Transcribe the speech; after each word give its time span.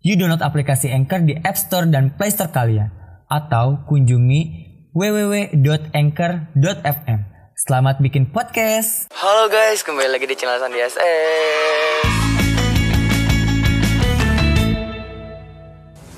You 0.00 0.16
download 0.16 0.40
aplikasi 0.40 0.88
Anchor 0.88 1.28
di 1.28 1.36
App 1.44 1.60
Store 1.60 1.84
dan 1.84 2.16
Play 2.16 2.32
Store 2.32 2.48
kalian. 2.48 2.88
Atau 3.28 3.84
kunjungi 3.84 4.72
www.anchor.fm. 4.96 7.20
Selamat 7.52 8.00
bikin 8.00 8.32
podcast. 8.32 9.12
Halo 9.12 9.52
guys, 9.52 9.84
kembali 9.84 10.08
lagi 10.08 10.24
di 10.24 10.32
channel 10.40 10.56
Sandi 10.56 10.80
SS. 10.80 11.04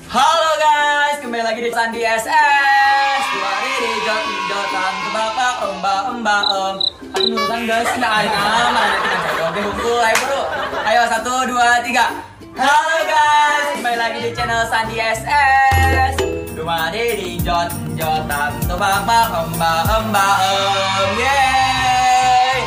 Halo 0.07 0.51
guys, 0.63 1.19
kembali 1.19 1.43
lagi 1.43 1.67
di 1.67 1.71
Sandi 1.75 2.07
SS. 2.07 3.21
Dua 3.35 3.51
diri 3.67 3.99
jot 4.07 4.23
jotan 4.47 4.93
ke 4.95 5.11
bapak 5.11 5.55
emba 5.67 5.95
emba 6.07 6.37
em. 6.39 6.79
Aku 7.19 7.35
nurutan 7.35 7.67
guys, 7.67 7.91
nggak 7.99 8.31
ada 8.31 8.31
nama 8.31 8.95
ada 8.95 9.11
kita 9.11 9.43
joget 9.43 9.67
hunkul, 9.67 9.99
ayo 9.99 10.23
bro. 10.23 10.47
Ayo 10.87 11.03
satu 11.11 11.51
dua 11.51 11.83
tiga. 11.83 12.31
Halo 12.53 13.01
guys, 13.09 13.81
kembali 13.81 13.97
lagi 13.97 14.19
di 14.29 14.31
channel 14.37 14.69
Sandi 14.69 15.01
SS. 15.01 16.13
Dua 16.53 16.93
diri 16.93 17.41
jot 17.41 17.73
jotan 17.97 18.53
ke 18.61 18.75
bapak 18.77 19.41
emba 19.41 19.73
emba 19.89 20.27
em. 20.45 21.09
Yeay. 21.17 22.59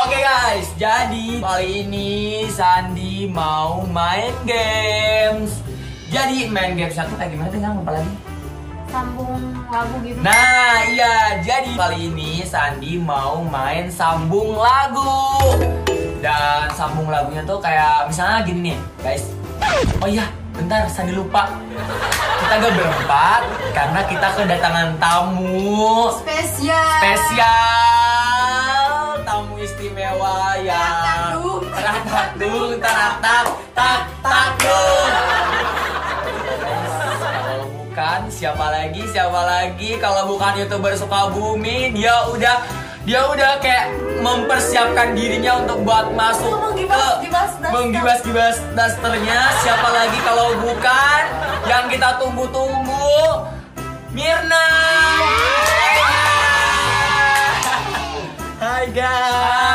Oke 0.00 0.16
guys, 0.16 0.72
jadi 0.80 1.44
kali 1.44 1.84
ini 1.84 2.48
Sandi 2.48 3.28
mau 3.28 3.84
main 3.84 4.32
games. 4.48 5.60
Jadi 6.08 6.48
main 6.48 6.72
games 6.72 6.96
satu 6.96 7.12
kayak 7.20 7.36
gimana 7.36 7.52
tuh 7.52 7.60
yang 7.60 7.76
lupa 7.76 8.00
lagi? 8.00 8.12
sambung 8.94 9.42
lagu 9.74 9.94
gitu 10.06 10.18
Nah 10.22 10.86
iya, 10.86 11.42
jadi 11.42 11.74
kali 11.74 12.14
ini 12.14 12.46
Sandi 12.46 12.94
mau 12.96 13.42
main 13.42 13.90
sambung 13.90 14.54
lagu 14.54 15.34
Dan 16.24 16.72
sambung 16.72 17.12
lagunya 17.12 17.44
tuh 17.44 17.60
kayak 17.60 18.08
misalnya 18.08 18.40
gini 18.48 18.72
nih 18.72 18.76
guys. 19.04 19.28
Oh 20.00 20.08
iya, 20.08 20.24
bentar 20.56 20.88
Sandi 20.88 21.12
lupa. 21.12 21.52
Kita 22.40 22.64
gak 22.64 22.72
berempat 22.80 23.44
karena 23.76 24.00
kita 24.08 24.32
kedatangan 24.32 24.96
tamu. 24.96 26.08
Spesial. 26.24 26.80
Spesial. 27.04 27.60
Tamu 29.20 29.60
istimewa 29.60 30.56
yang 30.64 31.36
taradung 31.76 32.80
taratak 32.80 33.44
tak 33.76 34.08
tak 34.24 34.54
bukan 37.94 38.26
siapa 38.26 38.66
lagi 38.74 39.02
siapa 39.06 39.40
lagi? 39.46 39.94
Kalau 40.02 40.26
bukan 40.26 40.58
youtuber 40.58 40.98
Sukabumi 40.98 41.94
dia 41.94 42.26
udah 42.26 42.58
dia 43.04 43.20
udah 43.22 43.60
kayak 43.60 43.92
mempersiapkan 44.18 45.12
dirinya 45.12 45.60
untuk 45.60 45.84
buat 45.84 46.08
masuk 46.10 46.48
Menggibas- 46.48 47.20
ke 47.20 47.28
gibas 47.28 47.50
daster. 47.52 47.70
menggibas-gibas 47.70 48.56
dasternya 48.72 49.40
siapa 49.60 49.88
lagi 49.90 50.18
kalau 50.24 50.56
bukan 50.58 51.20
yang 51.66 51.84
kita 51.86 52.16
tunggu-tunggu 52.16 53.20
Mirna 54.10 54.66
Hi 58.56 58.88
guys. 58.88 59.73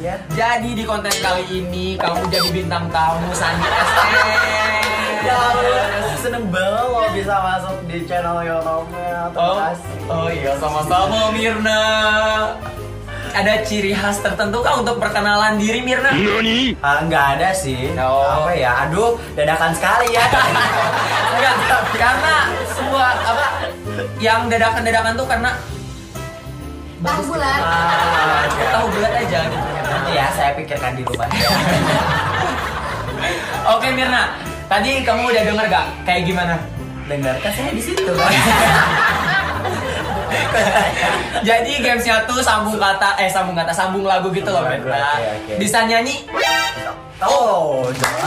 Ya. 0.00 0.16
Jadi 0.32 0.72
di 0.72 0.82
konten 0.82 1.12
kali 1.12 1.44
ini 1.52 1.92
kamu 1.94 2.24
jadi 2.26 2.48
bintang 2.50 2.88
tamu 2.88 3.28
Sandi 3.32 3.68
SS. 3.68 4.88
Ya 5.20 5.36
seneng 6.16 6.48
banget 6.48 6.86
lo 6.88 7.04
bisa 7.12 7.36
masuk 7.38 7.76
di 7.84 7.98
channel 8.04 8.40
YouTube-nya. 8.40 9.28
Terima 9.28 9.44
Oh, 9.44 9.56
kasih. 9.60 9.96
oh 10.08 10.28
iya 10.28 10.52
sama-sama 10.56 11.28
Mirna. 11.30 11.82
Ada 13.30 13.62
ciri 13.62 13.92
khas 13.92 14.18
tertentu 14.18 14.58
kah 14.58 14.80
untuk 14.80 14.96
perkenalan 14.96 15.60
diri 15.60 15.84
Mirna? 15.84 16.10
Ah, 16.80 17.04
nggak 17.04 17.24
ada 17.36 17.52
sih. 17.52 17.92
Oh. 17.94 18.24
Apa 18.42 18.56
ya? 18.56 18.88
Aduh, 18.88 19.20
dadakan 19.36 19.76
sekali 19.76 20.08
ya. 20.10 20.24
Enggak, 21.36 21.54
karena 21.94 22.36
semua 22.66 23.06
apa 23.20 23.46
yang 24.16 24.48
dadakan-dadakan 24.48 25.12
tuh 25.14 25.28
karena 25.28 25.50
tahu 27.00 27.20
bulan 27.28 27.60
Ah, 27.60 28.42
tahu 28.48 28.86
bulat 28.92 29.12
aja 29.14 29.40
gitu. 29.44 29.68
Ya, 30.10 30.26
saya 30.34 30.50
pikirkan 30.58 30.98
di 30.98 31.02
rumah. 31.06 31.28
Oke 33.70 33.88
Mirna, 33.94 34.34
tadi 34.66 35.06
kamu 35.06 35.30
udah 35.30 35.42
denger 35.46 35.66
gak 35.70 35.86
kayak 36.02 36.22
gimana? 36.26 36.54
Dengarkan 37.06 37.50
saya 37.54 37.70
di 37.70 37.82
situ. 37.82 38.10
kan? 38.10 38.32
Jadi 41.46 41.72
gamesnya 41.80 42.26
tuh 42.26 42.42
sambung 42.42 42.76
kata, 42.76 43.16
eh 43.22 43.30
sambung 43.30 43.54
kata, 43.54 43.70
sambung 43.70 44.04
lagu 44.04 44.34
gitu 44.34 44.50
loh 44.50 44.66
Mirna. 44.66 44.98
Bisa 45.56 45.86
nyanyi? 45.86 46.26
Oh, 47.20 47.86
jelas. 47.92 48.24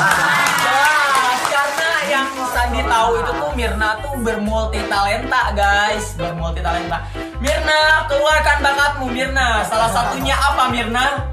Jelas, 0.61 1.41
karena 1.49 1.89
yang 2.05 2.27
Sandi 2.53 2.81
tahu 2.85 3.11
itu 3.17 3.31
tuh 3.33 3.51
Mirna 3.57 3.89
tuh 4.05 4.13
bermulti 4.21 4.79
talenta 4.85 5.49
guys, 5.57 6.13
bermulti 6.13 6.61
talenta. 6.61 7.01
Mirna, 7.41 8.05
keluarkan 8.05 8.57
bakatmu 8.61 9.09
Mirna. 9.09 9.65
Salah 9.65 9.89
satunya 9.89 10.37
apa 10.37 10.69
Mirna? 10.69 11.32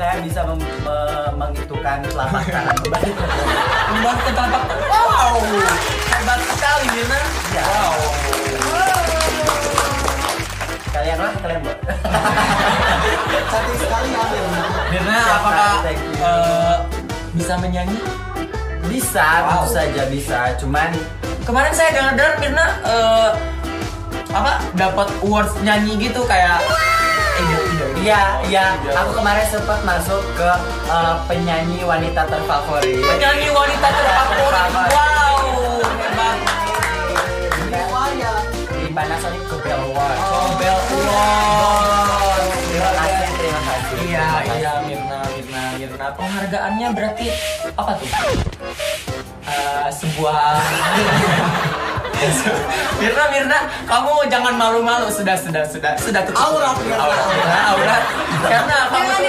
Saya 0.00 0.16
bisa 0.24 0.40
mem- 0.48 0.64
me- 0.80 1.32
menghitungkan 1.36 2.00
telapak 2.08 2.40
tangan 2.48 2.72
kembali. 2.72 3.12
Membuat 3.92 4.16
telapak 4.24 4.62
Wow, 4.88 5.36
hebat 6.08 6.40
sekali 6.40 6.86
Mirna. 6.88 7.20
Ya. 7.52 7.62
Wow. 7.68 7.92
Kalian 10.88 11.18
lah, 11.20 11.32
kalian 11.44 11.60
buat. 11.60 11.78
Cantik 13.52 13.76
sekali 13.76 14.08
ya 14.08 14.24
Mirna. 14.24 14.62
Mirna, 14.88 15.18
Siap, 15.20 15.36
apakah 15.36 15.72
eh, 15.84 16.76
bisa 17.36 17.54
menyanyi? 17.60 17.98
Bisa, 18.88 19.26
tentu 19.44 19.68
saja 19.68 20.02
bisa. 20.08 20.38
Cuman 20.56 20.96
Kemarin 21.44 21.72
saya 21.76 21.92
dengar-dengar 21.92 22.34
Mirna 22.40 22.66
eh, 22.88 23.30
apa 24.32 24.64
dapat 24.80 25.12
awards 25.20 25.52
nyanyi 25.60 26.08
gitu 26.08 26.24
kayak 26.24 26.56
gitu. 26.64 27.09
Iya, 28.00 28.40
iya. 28.48 28.64
Aku 28.96 29.12
kemarin 29.12 29.44
sempat 29.52 29.84
masuk 29.84 30.24
ke 30.32 30.50
eh, 30.88 31.14
penyanyi 31.28 31.84
wanita 31.84 32.24
terfavorit. 32.24 32.96
penyanyi 33.04 33.48
wanita 33.52 33.86
terfavorit. 33.92 34.72
Wow, 34.72 35.36
hebat. 35.84 36.36
Waya. 37.92 38.32
Di 38.72 38.88
Panasonic 38.88 39.42
Cobel 39.52 39.76
Award. 39.92 40.16
Nobel 40.16 40.76
Award. 40.80 42.42
Terima 42.72 42.90
kasih, 42.96 43.28
terima 43.36 43.60
kasih. 43.68 43.96
Iya, 44.00 44.28
iya 44.56 44.72
Mirna, 44.88 45.18
Mirna, 45.36 45.62
Mirna. 45.76 46.06
Penghargaannya 46.16 46.88
berarti 46.96 47.26
apa 47.76 47.92
tuh? 48.00 48.08
Eh, 49.44 49.88
sebuah 49.92 50.56
Mirna, 53.00 53.24
Mirna, 53.32 53.58
kamu 53.88 54.12
jangan 54.28 54.54
malu-malu. 54.60 55.08
Sudah, 55.08 55.36
sudah, 55.40 55.64
sudah, 55.64 55.96
sudah 55.96 56.20
tutup. 56.28 56.36
Aurat, 56.36 56.76
Mirna. 56.76 57.00
Aurat, 57.00 57.24
Mirna, 57.32 57.58
aurat. 57.72 58.02
Karena 58.44 58.78
kamu 58.92 59.28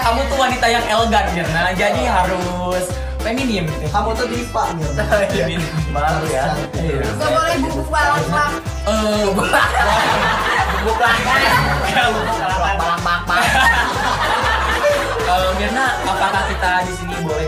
kamu 0.00 0.20
tuh 0.32 0.38
wanita 0.40 0.66
yang 0.72 0.84
elegan, 0.88 1.24
Mirna. 1.36 1.62
Jadi 1.76 2.02
harus 2.08 2.84
feminim. 3.20 3.68
Kamu 3.92 4.16
tuh 4.16 4.26
diva 4.32 4.64
Mirna. 4.72 5.04
Feminim. 5.32 5.60
Malu 5.92 6.24
ya. 6.32 6.56
Iya. 6.80 7.04
gak 7.20 7.28
boleh 7.28 7.54
bubuk 7.60 7.86
balak 7.92 8.24
balak 8.32 8.52
Eh, 8.88 9.24
Bukan. 10.80 11.16
Kalau 15.28 15.48
Eh, 15.50 15.52
Mirna, 15.60 15.86
apakah 16.08 16.42
kita 16.48 16.72
di 16.88 16.92
sini 16.96 17.14
boleh 17.20 17.46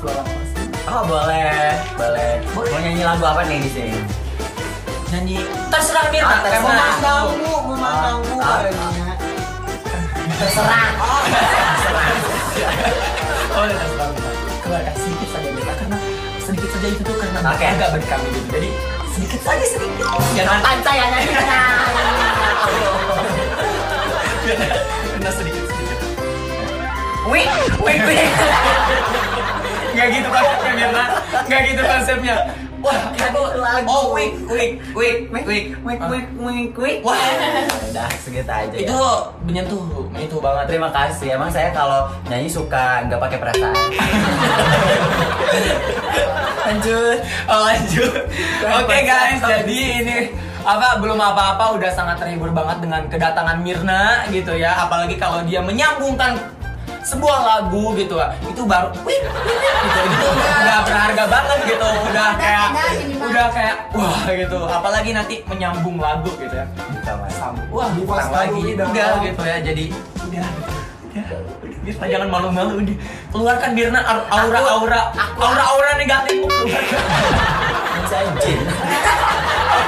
suara 0.00 0.22
musik? 0.24 0.66
Oh 0.88 1.04
boleh, 1.04 1.76
boleh. 1.94 2.32
Boleh. 2.56 2.70
Mau 2.72 2.80
nyanyi 2.80 3.04
lagu 3.04 3.22
apa 3.22 3.44
nih 3.46 3.60
di 3.62 3.70
sini? 3.70 3.94
Nyanyi 5.10 5.42
terserah 5.68 6.06
Mirna, 6.08 6.30
Ah, 6.30 6.38
terserah. 6.38 6.62
karena 6.62 6.70
Memandangmu, 6.70 7.54
memandangmu 7.66 8.34
Ah. 8.38 8.62
kayaknya. 8.62 9.14
Terserah. 10.38 10.86
Oh, 13.50 13.64
terserah. 13.66 14.08
Keluarkan 14.60 14.94
sedikit 14.94 15.28
saja 15.28 15.48
Mirna, 15.50 15.74
karena 15.74 15.98
sedikit 16.38 16.68
saja 16.70 16.86
itu 16.86 17.02
tuh 17.02 17.16
karena 17.18 17.38
Oke. 17.44 17.64
agak 17.66 17.88
bagi 17.90 18.06
kami 18.06 18.26
gitu. 18.30 18.48
Jadi 18.54 18.68
sedikit 19.10 19.40
saja 19.42 19.64
sedikit. 19.66 20.06
Jangan 20.32 20.56
Nonton 20.56 20.78
saya 20.80 21.04
nyanyi. 21.10 21.34
Mirna 25.10 25.30
sedikit 25.32 25.64
sedikit. 25.66 25.98
Wih, 27.26 27.46
wih, 27.82 27.98
wih. 28.00 28.26
Nggak 29.90 30.06
gitu 30.08 30.28
konsepnya 30.28 30.72
Mirna. 30.72 31.04
Nggak 31.44 31.60
gitu 31.66 31.82
konsepnya. 31.82 32.36
Wah, 32.80 33.12
kita 33.12 33.28
tuh 33.30 33.46
oh 33.84 34.16
wik 34.16 34.32
wik 34.48 34.70
wik 34.96 35.14
wik 35.28 35.44
wik 35.46 35.68
Wik, 35.80 35.98
wik, 36.00 36.26
wik, 36.40 36.70
wik. 36.74 36.96
Wah, 37.04 37.16
Udah 37.90 38.08
segitu 38.16 38.48
aja 38.48 38.72
itu 38.72 38.88
ya. 38.88 39.12
menyentuh, 39.44 40.08
menyentuh 40.08 40.40
banget. 40.40 40.64
Terima 40.70 40.88
kasih. 40.88 41.36
Emang 41.36 41.50
saya 41.50 41.68
kalau 41.70 42.08
nyanyi 42.26 42.48
suka 42.48 43.04
nggak 43.04 43.20
pakai 43.20 43.38
perasaan. 43.38 43.74
Lanjut. 46.60 47.18
Oh 47.50 47.60
lanjut. 47.66 48.12
Oke 48.78 48.96
guys, 49.02 49.40
jadi 49.42 49.80
ini 50.00 50.16
apa 50.60 51.00
belum 51.00 51.16
apa-apa 51.16 51.74
udah 51.74 51.90
sangat 51.90 52.20
terhibur 52.20 52.52
banget 52.52 52.84
dengan 52.84 53.02
kedatangan 53.08 53.58
Mirna 53.58 54.28
gitu 54.30 54.54
ya. 54.54 54.76
Apalagi 54.78 55.18
kalau 55.18 55.42
dia 55.42 55.58
menyambungkan 55.58 56.38
sebuah 57.00 57.38
lagu 57.42 57.96
gitu 57.96 58.14
itu 58.44 58.62
baru 58.68 58.92
wih, 59.04 59.20
gitu 59.20 60.00
itu 60.04 60.26
udah 60.36 60.78
berharga 60.84 61.24
banget 61.26 61.58
gitu 61.64 61.88
udah 62.10 62.28
kayak 62.36 62.68
udah 63.20 63.46
kayak 63.52 63.76
wah 63.96 64.20
gitu. 64.28 64.58
Apalagi 64.68 65.10
nanti 65.16 65.34
menyambung 65.48 65.96
lagu 66.00 66.30
gitu 66.36 66.52
ya. 66.52 66.66
Kita 66.74 67.12
mas. 67.20 67.36
wah 67.72 67.88
lagi. 68.28 68.76
udah 68.76 69.10
gitu 69.24 69.42
ya 69.44 69.56
jadi 69.64 69.84
udah 70.28 70.46
gitu. 70.48 71.59
Birna 71.90 72.06
jangan 72.06 72.28
malu-malu 72.30 72.72
udah 72.86 72.96
keluarkan 73.34 73.70
Birna 73.74 74.00
aura 74.06 74.30
aura 74.30 74.60
aura 74.78 75.00
aura 75.42 75.62
aura 75.74 75.90
negatifmu 75.98 76.46
keluarkan 78.20 78.38
jin. 78.46 78.60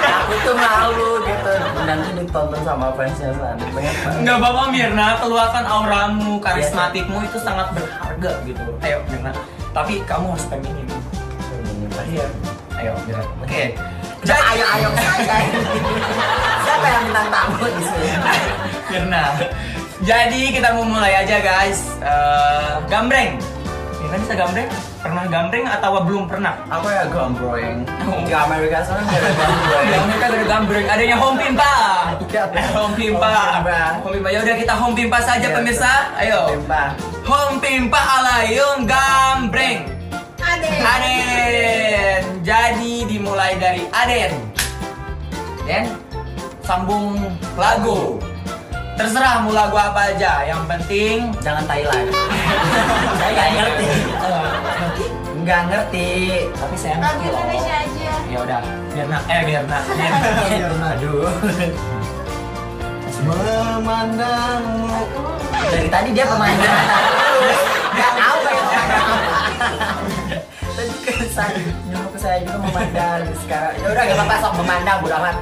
Aku 0.02 0.34
tuh 0.42 0.56
malu 0.56 1.10
gitu. 1.26 1.52
Nanti 1.86 2.10
ditonton 2.18 2.60
sama 2.64 2.88
fansnya 2.94 3.30
sana. 3.36 3.64
Banyak 3.70 3.94
banget. 4.02 4.20
Nggak 4.24 4.36
apa-apa 4.38 4.62
Mirna, 4.70 5.06
keluarkan 5.20 5.64
auramu, 5.66 6.32
karismatikmu 6.42 7.18
itu 7.26 7.38
sangat 7.42 7.70
berharga 7.76 8.30
gitu. 8.46 8.62
Ayo 8.82 8.98
Mirna, 9.10 9.30
tapi 9.70 10.02
kamu 10.06 10.34
harus 10.34 10.46
feminin. 10.48 10.88
Iya. 12.08 12.26
Ayo 12.80 12.92
Mirna. 13.06 13.24
Oke. 13.42 13.76
Jadi 14.22 14.42
ayo 14.54 14.64
ayo. 14.78 14.88
Siapa 16.62 16.86
yang 16.86 17.02
bintang 17.10 17.28
tamu 17.30 17.66
di 17.66 17.82
sini? 17.82 18.10
Mirna. 18.90 19.22
Jadi 20.02 20.50
kita 20.50 20.74
mau 20.74 20.82
mulai 20.82 21.14
aja 21.14 21.38
guys. 21.38 21.94
Eh, 22.02 22.74
gambreng. 22.90 23.38
Mirna 24.02 24.18
bisa 24.18 24.34
gambreng? 24.34 24.66
Pernah 24.98 25.24
gambreng 25.30 25.62
atau 25.66 26.02
belum 26.02 26.26
pernah? 26.26 26.58
Aku 26.66 26.90
ya 26.90 27.06
gambroeng. 27.06 27.86
Di 28.26 28.34
Amerika 28.34 28.82
sana 28.82 29.06
ada 29.06 29.30
gambroeng. 29.38 29.86
Di 29.86 29.94
Amerika 29.94 30.24
ada 30.26 30.38
gambreng, 30.42 30.86
adanya 30.90 31.16
home 31.22 31.38
pimpa. 31.38 31.72
Home 32.12 32.26
pimpa. 32.26 32.60
Home 32.74 32.94
pimpa. 32.98 33.30
Home 34.02 34.14
pimpa. 34.18 34.28
Ya 34.34 34.38
udah 34.42 34.56
kita 34.58 34.74
home 34.74 34.94
pimpa 34.98 35.18
saja 35.22 35.46
Iya, 35.46 35.54
pemirsa. 35.54 35.92
Ayo. 36.18 36.40
Pimpa. 36.50 36.82
Home 37.22 37.56
pimpa 37.62 38.00
alayung 38.02 38.82
gambreng. 38.82 39.86
Ade. 40.42 40.70
Aden. 40.82 42.22
Jadi 42.42 43.06
dimulai 43.06 43.54
dari 43.54 43.86
Aden. 43.94 44.32
Den, 45.62 45.86
sambung 46.66 47.22
lagu. 47.54 48.18
Terserah 48.92 49.40
mau 49.40 49.52
lagu 49.56 49.76
apa 49.76 50.12
aja. 50.12 50.44
Yang 50.44 50.62
penting 50.68 51.16
Jangan 51.40 51.64
Thailand. 51.64 52.08
Saya 53.18 53.30
nggak 53.32 53.50
ngerti. 53.56 53.88
Nggak 55.42 55.62
ngerti. 55.74 56.10
tapi 56.54 56.76
saya 56.78 56.96
ngerti 57.02 57.26
loh. 57.26 57.42
Indonesia 57.42 57.74
aja. 57.82 58.10
Ya 58.30 58.38
udah, 58.46 58.60
Mirna, 58.94 59.18
eh 59.26 59.40
Mirna, 59.42 59.78
Mirna. 59.90 60.88
Aduh. 60.94 61.26
Memandangmu 63.22 64.98
Dari 65.70 65.88
tadi 65.90 66.08
dia 66.10 66.26
pemandang. 66.26 66.86
Nggak 67.94 68.12
tahu 68.18 68.36
kayak 68.42 68.66
Tadi 70.72 70.94
ke 71.06 71.26
saya 71.30 71.58
nyuruh 71.86 72.10
ke 72.10 72.18
saya 72.18 72.38
juga 72.42 72.58
memandang 72.62 73.22
sekarang. 73.42 73.74
Ya 73.78 73.86
udah 73.94 74.02
gak 74.02 74.16
apa-apa 74.18 74.34
sok 74.42 74.54
memandang 74.62 74.96
bodo 75.02 75.16
amat. 75.22 75.34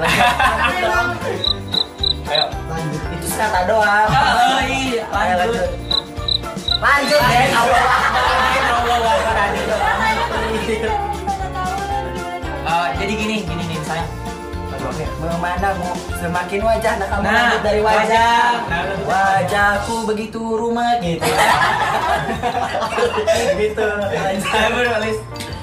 Ayo. 2.31 2.47
lanjut 2.65 3.03
Itu 3.11 3.27
sekata 3.27 3.67
doang. 3.67 4.07
Oh, 4.07 4.61
iya, 4.63 5.03
Ayo, 5.05 5.35
lanjut. 5.37 5.69
Lanjut 6.81 7.21
ya. 7.21 7.43
Allah 7.51 7.83
Allah 8.89 9.13
Akbar, 9.13 9.35
lanjut. 9.37 9.67
Eh, 12.61 12.89
jadi 12.97 13.13
gini, 13.13 13.37
gini 13.43 13.63
nih 13.67 13.79
sayang. 13.83 14.11
Oke. 14.81 15.05
Memandangmu 15.21 15.91
semakin 16.17 16.61
wajah 16.63 16.93
nah 16.97 17.07
kamu 17.07 17.21
Nah, 17.21 17.33
lanjut 17.35 17.61
dari 17.61 17.81
wajah. 17.81 18.01
wajah. 18.01 18.49
Nah, 18.65 18.81
lanjut. 18.81 19.05
Wajahku 19.05 19.97
begitu 20.07 20.41
rumah 20.41 20.97
gitu. 21.03 21.21
gitu. 23.59 23.89
Lanjut. 23.91 24.87
Alis. 24.95 25.19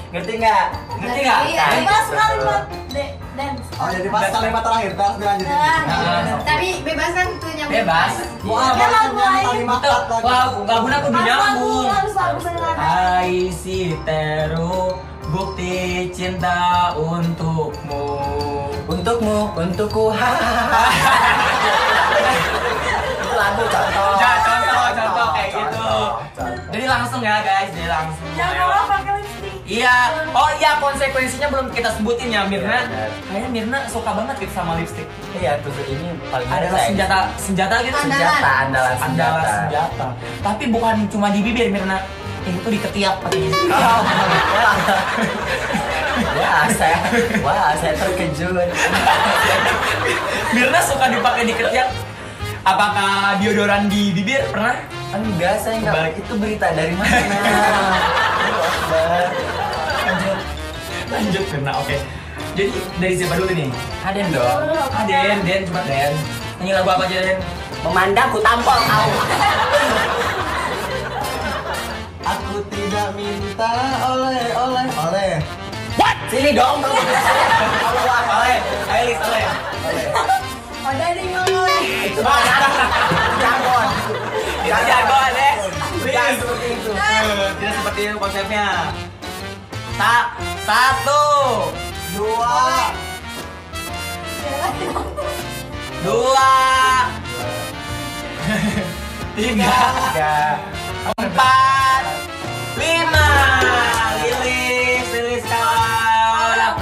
Ngerti 0.08 0.32
nggak? 0.36 0.64
Ngerti 0.96 1.20
nggak? 1.20 1.40
Iya, 1.48 1.64
bebas 1.74 2.06
kalimat 2.10 2.62
de- 2.88 3.14
dance. 3.38 3.62
oh 3.72 3.88
jadi 3.88 4.08
pas 4.08 4.24
kalimat 4.28 4.60
terakhir 4.60 4.92
terus 4.92 5.14
dilanjutin 5.16 5.48
Nah, 5.48 5.80
Nah. 5.86 6.38
tapi 6.42 6.68
bebas 6.82 7.10
kan 7.12 7.28
tuh 7.38 7.50
nyambung. 7.50 7.76
Bebas. 7.78 8.12
wah 8.42 8.68
lagu 8.68 8.82
maksudnya 8.82 9.14
lain. 9.14 9.46
kalimat 9.46 9.80
lagu 9.80 10.18
lagunya 10.20 10.98
aku 10.98 11.08
Harus 11.08 11.14
lagu, 11.14 11.22
nyambung. 11.22 11.86
harus 11.88 12.14
lagu 12.14 12.38
beneran. 12.40 12.76
Hai 12.76 13.32
si 13.52 13.78
Teru, 14.02 14.78
bukti 15.28 15.74
cinta 16.10 16.58
untukmu. 16.92 18.04
Untukmu, 18.88 19.38
untukku. 19.54 20.04
Lagu 23.38 23.62
contoh. 23.64 24.10
Ya, 24.18 24.32
contoh, 24.42 24.82
contoh 24.92 25.28
kayak 25.30 25.50
gitu. 25.54 25.88
Jadi 26.68 26.84
langsung 26.86 27.20
ya 27.20 27.36
guys, 27.40 27.70
jadi 27.70 27.86
langsung. 27.86 28.28
Jangan 28.34 28.56
Ayo. 28.56 29.17
Iya, 29.68 29.92
oh 30.32 30.48
iya 30.56 30.80
konsekuensinya 30.80 31.52
belum 31.52 31.68
kita 31.76 31.92
sebutin 31.92 32.32
ya 32.32 32.48
Mirna. 32.48 32.88
Benar. 32.88 33.12
Kayaknya 33.28 33.48
Mirna 33.52 33.78
suka 33.84 34.16
banget 34.16 34.40
gitu 34.40 34.52
sama 34.56 34.80
lipstick. 34.80 35.04
Iya, 35.36 35.60
tuh 35.60 35.68
ini 35.84 36.16
paling 36.32 36.48
Adalah 36.48 36.80
senjata 36.88 37.18
senjata 37.36 37.76
gitu. 37.84 37.92
Andalan. 37.92 38.16
senjata 38.16 38.50
andalan 38.64 38.94
senjata. 38.96 39.28
Andalan 39.28 39.44
senjata. 39.44 40.06
Tapi 40.40 40.64
bukan 40.72 40.96
cuma 41.12 41.28
di 41.28 41.44
bibir 41.44 41.68
Mirna. 41.68 42.00
Itu 42.48 42.68
di 42.72 42.80
ketiak 42.80 43.20
pakai. 43.20 43.44
Oh, 43.68 44.00
Wah, 46.38 46.66
saya, 46.72 46.98
wah, 47.44 47.70
saya 47.76 47.92
terkejut. 47.92 48.56
Mirna 50.56 50.80
suka 50.80 51.12
dipakai 51.12 51.44
di 51.44 51.52
ketiak. 51.52 51.92
Apakah 52.64 53.36
deodoran 53.36 53.92
di 53.92 54.16
bibir 54.16 54.48
pernah? 54.48 54.80
Enggak, 55.12 55.60
saya 55.60 55.76
enggak. 55.76 56.16
Itu 56.16 56.40
berita 56.40 56.72
dari 56.72 56.96
mana? 56.96 57.20
Akbar. 58.88 59.28
Lanjut. 61.08 61.44
Mirna, 61.52 61.72
oke. 61.80 61.96
Jadi 62.54 62.70
dari 62.98 63.14
siapa 63.16 63.34
dulu 63.38 63.52
nih? 63.54 63.68
Aden 64.04 64.26
dong. 64.34 64.60
Ah, 64.92 65.04
Den, 65.06 65.60
coba 65.68 65.80
Den. 65.86 66.12
Nyanyi 66.58 66.72
lagu 66.74 66.88
apa 66.90 67.04
aja 67.06 67.18
Den? 67.22 67.38
Memandang 67.86 68.28
ku 68.34 68.38
tampol 68.42 68.78
kau. 68.84 69.08
aku 72.28 72.60
tidak 72.74 73.08
minta 73.16 73.72
oleh 74.04 74.50
oleh 74.52 74.86
oleh 75.06 75.32
Sini 76.28 76.52
dong. 76.52 76.84
Oleh, 76.84 78.56
ayo 78.92 79.02
Lis, 79.08 79.16
oleh. 79.16 79.44
Oh, 80.84 80.92
dari 80.92 81.24
ngomong. 81.24 81.80
Itu 82.04 82.20
jagoan. 83.40 83.88
Itu 84.60 84.80
jagoan 84.84 85.30
deh. 85.32 85.54
Jangan 86.12 86.32
seperti 86.36 86.66
itu. 86.76 86.90
Eh, 86.92 87.20
Tidak 87.56 87.72
seperti 87.80 88.00
itu 88.04 88.16
konsepnya. 88.20 88.66
Tak, 89.96 90.24
satu, 90.68 91.24
dua 92.12 92.92
dua, 96.04 96.52
tiga, 99.32 99.80
empat, 101.16 102.02
lima. 102.76 103.30
Lilis, 104.20 105.08
lilis 105.08 105.44
kawan. 105.48 106.72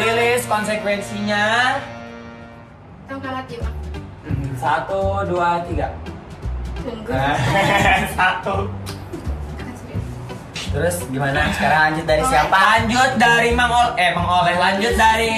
Lilis 0.00 0.42
konsekuensinya 0.48 1.76
kalah 3.12 3.44
Kim. 3.44 3.60
satu, 4.56 5.20
dua, 5.28 5.60
tiga. 5.68 5.92
Satu. 8.16 8.72
Terus 10.66 10.96
gimana? 11.08 11.40
Sekarang 11.52 11.80
lanjut 11.88 12.04
dari 12.04 12.22
siapa? 12.24 12.56
Lanjut 12.56 13.10
dari 13.16 13.50
Mang 13.50 13.70
Ol, 13.70 13.88
eh 13.96 14.10
Mang 14.12 14.28
Oleh. 14.28 14.54
Lanjut 14.54 14.94
dari 14.94 15.32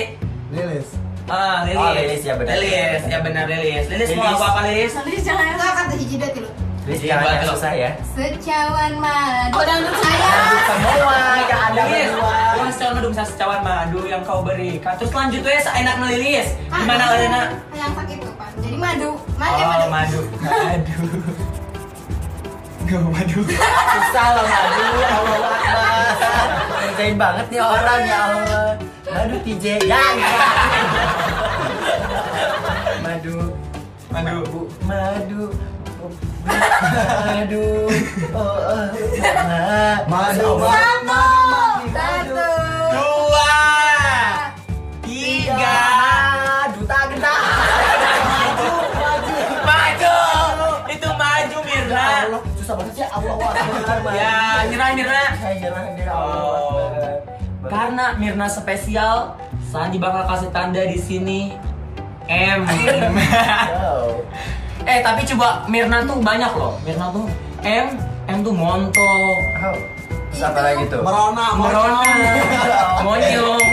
Lilis 0.49 0.89
Ah, 1.29 1.61
Lilis. 1.61 1.77
Oh, 1.77 1.93
Lilis, 1.93 2.23
ya 2.25 2.35
benar. 2.35 2.57
Lilis, 2.57 3.03
ya 3.05 3.19
benar 3.21 3.45
Lilis. 3.45 3.85
Lilis 3.87 4.09
mau 4.17 4.25
Lilis. 4.25 4.33
lagu 4.33 4.45
apa 4.47 4.61
Lilis? 4.65 4.93
Nanti 4.97 5.13
jangan 5.21 5.47
Enggak 5.47 5.73
kata 5.77 5.95
tilu. 6.33 6.49
Terus 6.89 7.01
Iya, 7.05 7.11
jangan 7.13 7.29
yang 7.29 7.45
susah 7.53 7.73
ya. 7.77 7.91
Secawan 8.17 8.93
madu. 8.97 9.53
Oh, 9.53 9.61
dangdut 9.63 9.97
saya. 10.01 10.33
Semua 10.65 11.19
yang 11.37 11.61
ada 11.69 11.83
Lilis, 11.85 12.09
berdua. 12.09 12.41
Mas 12.59 12.77
calon 12.77 12.93
madu 12.97 13.09
bisa 13.13 13.25
secawan 13.29 13.61
madu 13.61 14.01
yang 14.05 14.23
kau 14.25 14.41
berikan. 14.41 14.97
Terus 14.97 15.13
lanjut 15.13 15.41
ya 15.45 15.61
seenak 15.61 15.97
Lilis. 16.01 16.49
Gimana 16.67 17.05
Ah, 17.05 17.13
Lena? 17.13 17.43
Yang 17.77 17.93
sakit 17.93 18.17
tuh, 18.19 18.33
Pak. 18.33 18.49
Jadi 18.59 18.77
madu. 18.81 19.11
Madu, 19.37 19.61
Oh, 19.61 19.69
madu. 19.69 20.21
madu. 20.41 21.48
Madu. 22.89 22.97
Gak 22.97 23.01
mau 23.05 23.13
madu. 23.13 23.41
Susah 23.45 24.27
loh 24.33 24.45
madu, 24.49 24.85
ya 24.97 25.09
Allah 25.13 25.39
Akbar. 25.45 26.09
Ngerjain 26.81 27.17
banget 27.21 27.47
nih 27.53 27.61
orang 27.61 28.01
ya 28.03 28.19
Allah. 28.25 28.69
Madu 29.05 29.37
TJ. 29.45 29.65
Ya, 29.85 30.03
ya. 30.17 30.33
Madu. 33.05 33.37
Madu. 34.09 34.37
Bu- 34.49 34.71
Madu. 34.89 35.43
Madu. 36.49 37.67
Oh, 38.33 38.57
oh. 38.57 38.85
Nah. 39.21 39.97
Madu, 40.09 40.49
Ya, 54.15 54.63
Mirna 54.69 54.87
Mirna. 54.95 55.23
Saya 55.37 55.55
nyerah 55.59 55.83
Allah 55.83 56.09
Oh. 56.09 56.89
Karena 57.69 58.17
Mirna 58.17 58.49
spesial, 58.49 59.37
Sandi 59.69 60.01
bakal 60.01 60.25
kasih 60.25 60.49
tanda 60.55 60.81
di 60.87 60.97
sini 60.97 61.53
M. 62.29 62.65
Eh 64.89 65.05
tapi 65.05 65.21
coba 65.29 65.69
Mirna 65.69 66.01
tuh 66.09 66.17
banyak 66.23 66.53
loh. 66.57 66.81
Mirna 66.87 67.13
tuh 67.13 67.29
M, 67.61 67.93
M 68.25 68.39
tuh 68.41 68.55
montok, 68.55 69.39
Oh. 69.61 69.77
Terus 70.29 70.45
apa 70.45 70.61
lagi 70.61 70.85
tuh? 70.89 71.01
Merona, 71.03 71.57
merona, 71.57 72.05
monyong, 73.03 73.59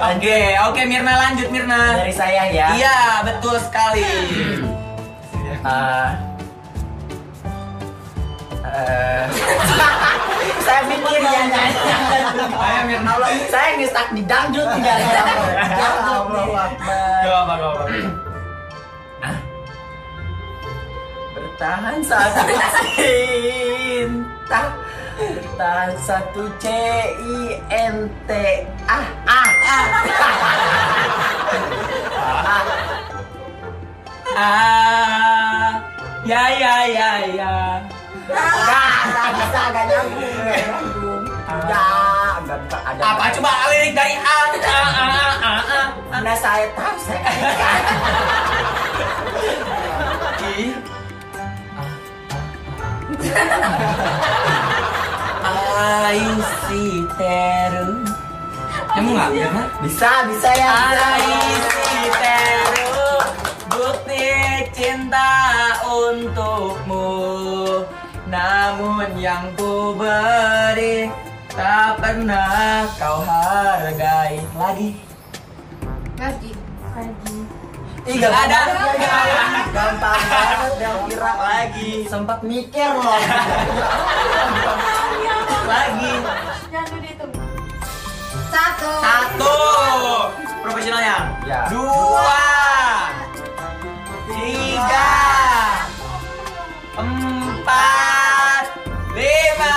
Oke, 0.00 0.16
mengkilat. 0.16 0.16
Oke, 0.16 0.56
oke 0.64 0.80
Mirna 0.88 1.12
lanjut 1.12 1.48
Mirna. 1.52 1.80
Dari 2.00 2.14
saya 2.16 2.48
ya. 2.48 2.72
Iya, 2.72 2.98
betul 3.20 3.60
sekali. 3.60 4.00
Eh, 5.60 6.08
eh, 8.64 9.24
saya 10.64 10.80
mikir 10.88 11.20
ya. 11.20 11.44
Ayo 12.48 12.80
Mirna 12.88 13.12
lo. 13.20 13.28
Saya 13.52 13.76
ngestak 13.76 14.08
di 14.16 14.24
dangdut 14.24 14.64
tidak 14.80 14.96
ada. 15.04 15.20
Dangdut. 15.68 16.48
Gak 16.48 17.36
apa, 17.44 17.52
gak 17.60 17.72
apa. 17.76 17.84
Bertahan 21.36 22.00
satu 22.00 22.40
cinta. 22.96 24.60
Bertahan 25.20 25.92
satu 26.00 26.48
C 26.56 26.64
I 27.20 27.60
N 27.68 28.08
T 28.24 28.30
ah 28.88 29.04
ah 29.28 29.50
ah. 29.68 29.84
Ah, 34.30 35.76
ya 36.24 36.48
ya 36.56 36.74
ya 36.88 37.10
ya. 37.36 37.84
Gak, 38.30 38.92
gak 39.12 39.28
bisa, 39.36 39.62
gak 39.74 39.84
nyambung, 39.90 40.32
gak 40.40 40.60
nyambung. 40.64 41.22
Ya, 41.68 41.84
gak 42.46 42.58
bisa 42.64 42.78
ada. 42.80 43.02
Apa 43.04 43.24
coba 43.36 43.68
lirik 43.68 43.92
dari 43.92 44.16
A? 44.16 44.40
A 44.56 44.56
A 44.56 44.78
A 44.88 45.04
A 45.04 45.28
A. 45.44 45.82
Anda 46.14 46.32
saya 46.32 46.72
tahu 46.72 46.96
saya. 47.04 47.20
I 50.40 50.72
see 56.68 57.04
teru. 57.16 58.04
Kamu 58.90 59.10
nggak? 59.14 59.30
Bisa, 59.84 60.10
bisa 60.28 60.50
ya. 60.52 60.68
I 60.68 61.20
bisa. 61.22 61.70
see 61.70 62.08
teru. 62.20 63.06
Bukti 63.70 64.28
cinta 64.76 65.30
untukmu. 65.86 67.08
Namun 68.30 69.18
yang 69.18 69.50
ku 69.58 69.96
beri 69.98 71.10
tak 71.50 71.98
pernah 71.98 72.86
kau 72.96 73.24
hargai 73.26 74.38
lagi. 74.54 74.90
Lagi. 76.20 76.52
Ih, 78.08 78.16
gak 78.16 78.32
Ada. 78.32 78.60
ada. 78.60 78.62
Gampang 79.70 80.22
banget 80.26 80.72
yang 80.80 80.98
kira 81.06 81.32
Lagi, 81.36 81.90
sempat 82.08 82.40
mikir 82.42 82.90
loh. 82.96 83.20
lagi. 85.70 86.12
Jangan 86.74 86.98
dihitung. 86.98 87.32
Satu. 88.50 88.90
Satu. 88.98 89.54
Profesionalnya. 90.66 91.16
Ya. 91.46 91.60
Dua. 91.70 92.42
Tiga. 94.26 95.10
Empat. 96.98 98.64
Lima. 99.14 99.74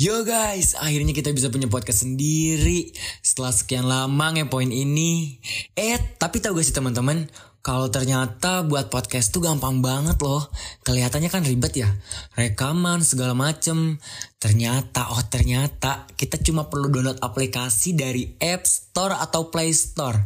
Yo 0.00 0.24
guys, 0.24 0.80
akhirnya 0.80 1.12
kita 1.12 1.28
bisa 1.28 1.52
punya 1.52 1.68
podcast 1.68 2.08
sendiri 2.08 2.88
setelah 3.20 3.52
sekian 3.52 3.84
lama 3.84 4.32
ngepoin 4.32 4.72
ini. 4.72 5.42
Eh, 5.76 6.16
tapi 6.16 6.40
tahu 6.40 6.56
gak 6.56 6.64
sih 6.64 6.72
teman-teman, 6.72 7.28
kalau 7.60 7.92
ternyata 7.92 8.64
buat 8.64 8.88
podcast 8.88 9.36
tuh 9.36 9.44
gampang 9.44 9.84
banget 9.84 10.16
loh. 10.24 10.48
Kelihatannya 10.80 11.28
kan 11.28 11.44
ribet 11.44 11.76
ya, 11.76 11.92
rekaman 12.32 13.04
segala 13.04 13.36
macem. 13.36 14.00
Ternyata, 14.40 15.12
oh 15.12 15.20
ternyata 15.28 16.08
kita 16.16 16.40
cuma 16.40 16.72
perlu 16.72 16.88
download 16.88 17.20
aplikasi 17.20 17.92
dari 17.92 18.32
App 18.40 18.64
Store 18.64 19.12
atau 19.12 19.52
Play 19.52 19.76
Store. 19.76 20.16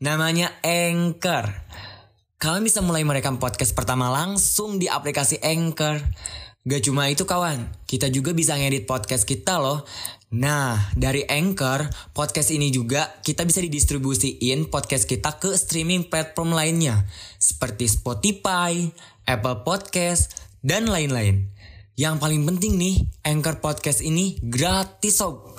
Namanya 0.00 0.48
Anchor. 0.64 1.52
Kalian 2.40 2.64
bisa 2.64 2.80
mulai 2.80 3.04
merekam 3.04 3.36
podcast 3.36 3.76
pertama 3.76 4.08
langsung 4.08 4.80
di 4.80 4.88
aplikasi 4.88 5.44
Anchor. 5.44 6.00
Gak 6.68 6.84
cuma 6.84 7.08
itu 7.08 7.24
kawan, 7.24 7.68
kita 7.88 8.12
juga 8.12 8.32
bisa 8.32 8.56
ngedit 8.56 8.88
podcast 8.88 9.28
kita 9.28 9.60
loh. 9.60 9.84
Nah, 10.28 10.92
dari 10.92 11.24
Anchor, 11.24 11.88
podcast 12.12 12.52
ini 12.52 12.68
juga 12.68 13.16
kita 13.24 13.48
bisa 13.48 13.64
didistribusiin 13.64 14.68
podcast 14.68 15.08
kita 15.08 15.40
ke 15.40 15.56
streaming 15.56 16.12
platform 16.12 16.52
lainnya. 16.52 17.08
Seperti 17.40 17.88
Spotify, 17.88 18.92
Apple 19.24 19.64
Podcast, 19.64 20.36
dan 20.60 20.84
lain-lain. 20.84 21.48
Yang 21.96 22.20
paling 22.20 22.44
penting 22.44 22.76
nih, 22.76 23.08
Anchor 23.24 23.64
Podcast 23.64 24.04
ini 24.04 24.36
gratis 24.44 25.16
sob. 25.16 25.56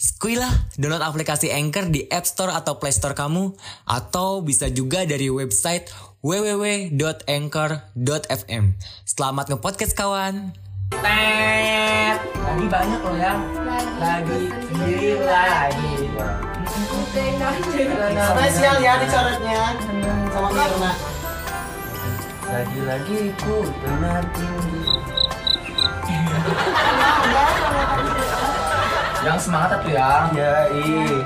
Skuilah 0.00 0.72
download 0.80 1.04
aplikasi 1.04 1.52
Anchor 1.52 1.92
di 1.92 2.08
App 2.08 2.24
Store 2.24 2.56
atau 2.56 2.80
Play 2.80 2.96
Store 2.96 3.12
kamu 3.12 3.52
atau 3.84 4.40
bisa 4.40 4.72
juga 4.72 5.04
dari 5.04 5.28
website 5.28 5.92
www.anchor.fm. 6.24 8.64
Selamat 9.04 9.52
nge-podcast 9.52 9.92
kawan. 9.92 10.67
Tet. 10.88 12.18
Lagi 12.40 12.66
banyak 12.66 13.00
loh 13.04 13.16
ya. 13.20 13.34
Lagi 14.00 14.40
sendiri 14.72 15.20
lagi. 15.20 15.92
Spesial 18.08 18.76
ya 18.80 18.92
dicoretnya 18.96 19.62
sama 20.32 20.48
Mirna. 20.48 20.92
Lagi-lagi 22.48 23.20
ku 23.44 23.68
benar 23.84 24.24
tinggi. 24.32 24.82
Yang 29.20 29.38
semangat 29.44 29.78
tuh 29.84 29.92
ya. 29.92 30.32
Ya, 30.32 30.52
ih. 30.72 31.20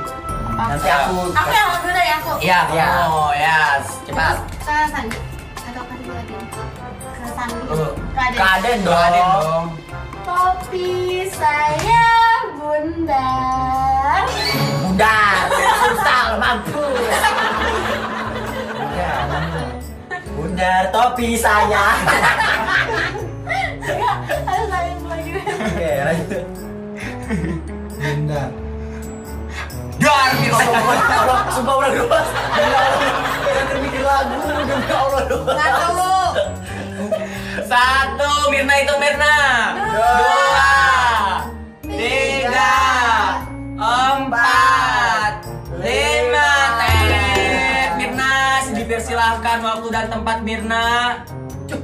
Nanti 0.53 0.89
aku 0.91 1.33
Aku 1.33 1.51
yang 1.55 1.69
dulu 1.81 1.93
dari 1.95 2.11
aku. 2.19 2.31
Iya, 2.43 2.61
Ya. 2.75 2.89
oh 3.09 3.31
ya, 3.33 3.79
cepat. 4.05 4.37
Ke 4.67 4.77
Sandi. 4.91 5.32
Atau 7.43 7.59
ke 7.67 7.75
Sandi. 7.75 7.83
Ke 7.83 7.83
Sandi. 7.83 7.83
Uh, 7.83 7.91
Ke 8.13 8.21
Aden. 8.23 8.39
Kaden 8.39 8.79
dong. 8.87 8.95
Kaden 8.95 9.27
dong. 9.35 9.67
Topi 10.23 11.27
saya 11.35 12.07
bundar. 12.55 14.23
Bundar, 14.87 15.35
susah 15.51 16.25
mampu. 16.39 16.85
Bundar, 18.79 19.27
Bundar 20.33 20.83
topi 20.95 21.35
saya. 21.35 21.85
Harus 24.47 24.67
saya 24.71 24.95
lagi. 25.11 25.33
Oke, 25.43 25.91
lanjut. 26.07 26.45
Bunda. 27.99 28.43
Dar, 30.03 30.29
Mirna. 30.35 30.67
Allah, 30.67 31.39
sumpah 31.55 31.75
udah 31.79 31.91
Allah, 31.95 32.25
jangan 33.47 33.77
mikir 33.87 34.03
lagu, 34.03 34.35
demi 34.43 34.87
Allah 34.91 35.23
luas. 35.31 35.57
Satu. 35.63 36.22
Satu, 37.73 38.53
Mirna 38.53 38.85
itu 38.85 38.93
Mirna. 39.01 39.37
Dua. 39.97 40.77
Tiga. 41.89 42.77
Empat. 43.81 45.33
Lima. 45.81 46.53
Tet. 46.77 47.97
Mirna, 47.97 48.61
dipersilahkan 48.77 49.65
waktu 49.65 49.89
dan 49.89 50.13
tempat 50.13 50.45
Mirna. 50.45 51.17
Aduh, 51.73 51.81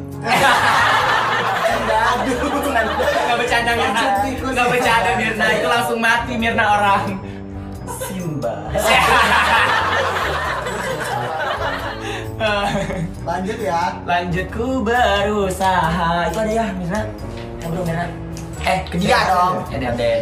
Gak 3.08 3.36
bercanda 3.40 3.72
Mirna. 3.72 4.28
Gak 4.44 4.68
bercanda 4.68 5.10
Mirna. 5.16 5.46
Itu 5.56 5.72
langsung 5.72 6.04
mati 6.04 6.36
Mirna 6.36 6.64
orang. 6.68 7.16
Simba. 7.96 8.68
Lanjut 13.26 13.58
ya. 13.58 13.82
Lanjut 14.06 14.46
ku 14.52 14.82
berusaha. 14.82 16.30
Itu 16.30 16.38
ada 16.38 16.52
ya, 16.52 16.66
Mirna. 16.74 17.02
Eh, 17.62 17.68
belum 17.68 17.84
Mirna. 17.86 18.06
Eh, 18.66 18.78
ke 18.90 18.96
dia 18.98 19.18
dong. 19.30 19.54
Ya 19.72 19.76
deh, 19.80 19.90
deh. 19.96 20.18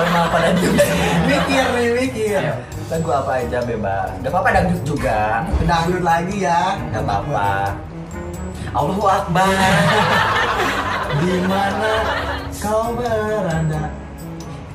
Kenapa 0.00 0.28
pada 0.32 0.50
diem 0.58 0.74
Mikir 1.28 1.64
nih, 1.76 1.88
mikir. 1.94 2.42
Lagu 2.90 3.10
apa 3.14 3.32
aja 3.38 3.58
bebas. 3.62 4.10
Gak 4.26 4.30
apa-apa 4.34 4.48
dangdut 4.50 4.82
juga. 4.82 5.46
Dangdut 5.62 6.02
lagi 6.02 6.36
ya. 6.42 6.74
Gak 6.90 7.02
apa-apa. 7.06 7.50
Allahu 8.74 9.04
Akbar. 9.06 9.50
Di 11.22 11.36
mana 11.46 11.94
kau 12.58 12.94
berada? 12.94 13.99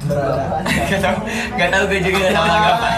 Berada. 0.05 0.62
Gak 0.85 1.00
tau, 1.01 1.17
gak 1.57 1.69
tau 1.74 1.83
gue 1.89 2.00
juga 2.01 2.17
gak 2.29 2.33
tau 2.38 2.45
lagu 2.45 2.69
apa. 2.69 2.89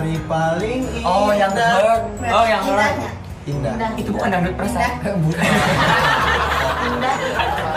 Hari 0.00 0.16
paling 0.26 0.82
indah. 0.98 1.06
Oh, 1.06 1.30
yang 1.30 1.52
hurt. 1.54 2.02
Oh, 2.26 2.44
yang. 2.44 2.62
Indahnya. 2.66 3.10
Indah. 3.46 3.72
Indah. 3.74 3.90
Itu 3.96 4.10
bukan 4.14 4.28
dangdut 4.34 4.54
perasaan. 4.58 4.92
Bukan. 5.24 5.46
Indah. 6.80 7.16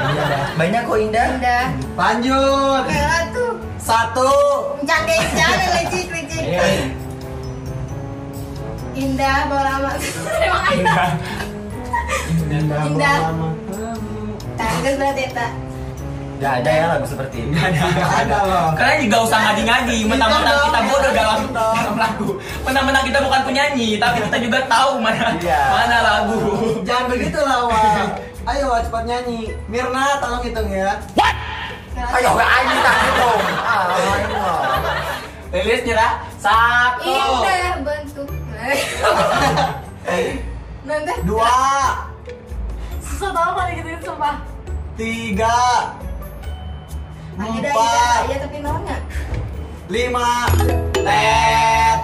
Indah. 0.04 0.28
Banyak 0.58 0.82
kok 0.86 0.98
indah. 0.98 1.28
Indah. 1.38 1.66
Lanjut. 1.94 2.84
Satu. 3.84 4.32
Jangan 4.88 5.28
jangan 5.36 5.68
lecik 5.76 6.08
lecik. 6.08 6.44
Iya. 6.44 6.64
Indah 8.94 9.38
bola 9.52 9.74
ada. 9.76 9.92
Indah. 10.72 11.10
Indah. 12.88 13.18
Berlama. 13.28 13.50
Tanggal 14.54 14.94
berarti 15.02 15.26
tak. 15.34 15.52
Gak 16.42 16.54
ada 16.64 16.72
ya 16.72 16.86
lagu 16.98 17.06
seperti 17.08 17.38
ini. 17.46 17.56
Ada 17.60 18.38
loh. 18.46 18.70
Kalian 18.76 19.00
juga 19.08 19.18
usah 19.26 19.40
ngadi-ngadi, 19.48 19.98
mentang-mentang 20.06 20.58
kita 20.66 20.80
bodoh 20.90 21.12
dalam 21.14 21.40
dalam 21.52 21.96
lagu. 21.96 22.30
Mentang-mentang 22.66 23.06
kita 23.08 23.20
bukan 23.24 23.42
penyanyi, 23.48 23.90
tapi 24.02 24.18
kita 24.28 24.38
juga 24.42 24.60
tahu 24.68 24.92
mana 25.00 25.36
Iya. 25.40 25.62
mana 25.72 25.98
lagu. 26.04 26.40
Jangan 26.84 27.06
begitu 27.10 27.40
lah, 27.40 27.60
Wak. 27.70 28.10
Ayo, 28.44 28.66
Wak, 28.76 28.82
cepat 28.88 29.04
nyanyi. 29.08 29.42
Mirna, 29.72 30.20
tolong 30.20 30.44
hitung 30.44 30.68
ya. 30.68 31.00
Ayo, 31.94 32.30
gue 32.36 32.46
aja 32.46 32.76
tak 32.84 32.96
hitung. 33.08 33.42
Ah, 33.64 33.84
loh. 34.28 34.60
Lilis 35.54 35.82
nyerah 35.86 36.14
satu. 36.42 37.08
Indah 37.08 37.78
bentuk. 37.86 38.28
Nanti 40.84 41.14
Dua. 41.24 41.56
susah 43.00 43.32
tau 43.32 43.50
kalau 43.56 43.72
gitu 43.72 43.90
sumpah. 44.04 44.36
Tiga. 45.00 45.60
Empat. 47.34 48.30
iya 48.30 48.38
tapi. 48.46 48.62
Lima. 49.90 50.46
Tet. 50.94 52.00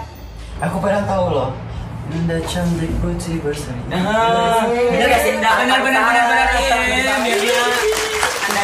Aku 0.59 0.75
pernah 0.81 1.05
tahu 1.05 1.25
loh. 1.31 1.49
Indah 2.09 2.41
cantik 2.49 2.89
putih 2.99 3.37
berseri. 3.45 3.77
Nah, 3.85 4.65
bener 4.65 5.07
gak 5.13 5.21
sih? 5.21 5.37
Bener 5.37 5.53
bener 5.61 5.79
bener 5.85 6.01
bener 6.01 6.25
bener. 6.25 6.47
Iya, 6.59 6.73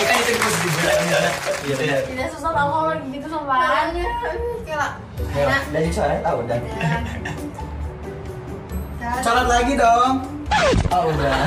kan 0.05 0.15
itu 0.19 0.31
di 0.33 0.69
Iya 1.65 1.75
benar. 1.77 1.99
Tidak 2.09 2.27
susah 2.33 2.51
tau 2.51 2.67
kalau 2.73 2.93
gitu 3.13 3.27
sumpah. 3.29 3.57
Nolnya, 3.61 4.05
kira. 4.65 4.87
Enak. 5.35 5.63
dari 5.69 5.89
suara 5.93 6.17
tahu 6.25 6.39
dan. 6.49 6.61
Coret 9.21 9.47
lagi 9.47 9.73
dong. 9.77 10.13
Oh 10.89 11.03
udah. 11.13 11.37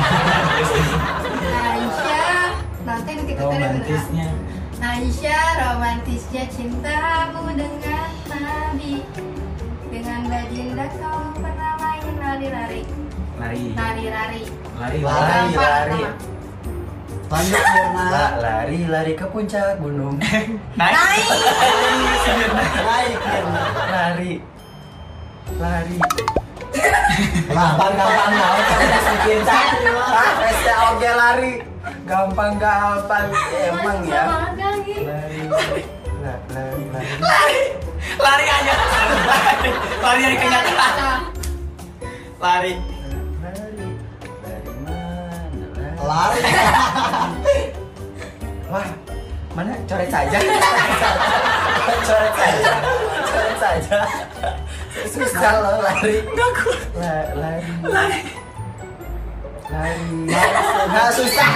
Aisyah, 1.58 2.50
nanti 2.86 3.12
kita 3.26 3.42
romantisnya. 3.42 4.26
Aisyah, 4.78 5.46
romantisnya 5.58 6.46
cintamu 6.46 7.50
dengan 7.50 8.08
Nabi 8.28 9.02
Dengan 9.88 10.20
baginda 10.26 10.86
kau 10.94 11.34
pernah 11.34 11.72
main 11.76 12.14
lari-lari 12.16 12.82
Lari. 13.38 13.62
Lari-lari 13.70 14.42
Lari. 14.78 14.98
Lari, 14.98 14.98
Lari. 14.98 15.50
Gampang, 15.54 15.54
lari. 15.54 16.00
gampang. 16.00 16.36
Lanjut, 17.28 17.60
Mirna. 17.60 18.04
La- 18.08 18.34
lari 18.40 18.78
lari 18.88 19.12
ke 19.14 19.26
puncak 19.28 19.78
gunung. 19.78 20.16
Naik. 20.80 20.94
Naik 20.96 21.26
Naik, 22.82 23.18
Mirna. 23.20 23.62
Lari. 23.86 24.32
Lari. 25.54 25.96
Gampang, 27.48 27.92
gampang, 27.94 28.32
gampang. 28.32 28.82
Bikin 29.08 29.38
Ah, 29.44 30.30
pesta 30.36 30.74
oke 30.90 31.10
lari. 31.12 31.52
Gampang 32.04 32.52
gampang. 32.56 33.26
Emang 33.54 34.00
ya. 34.02 34.22
Lari. 35.48 35.82
La- 36.22 36.40
Lari 36.52 36.84
lari. 36.92 37.60
Lari 38.18 38.44
aja. 38.46 38.74
Lari. 38.74 39.70
Lari 40.02 40.20
dari 40.22 40.36
kenyataan. 40.36 41.20
Lari. 42.38 42.72
Lari. 43.42 43.86
Lari 44.44 44.72
mana? 44.84 45.88
Lari. 46.04 46.40
Wah, 48.68 48.88
mana 49.56 49.72
coret 49.88 50.10
saja. 50.12 50.38
coret 52.04 52.32
saja. 52.36 52.72
Coret 53.24 53.56
saja. 53.56 53.98
Susah 55.08 55.52
loh 55.64 55.80
lari. 55.80 56.16
La- 57.00 57.32
lari. 57.32 57.62
Lari. 57.86 58.20
Nah, 59.68 61.08
susah. 61.12 61.50